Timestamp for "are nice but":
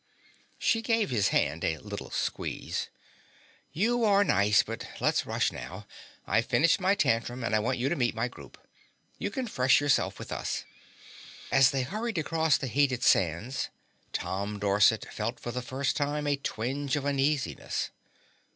4.03-4.87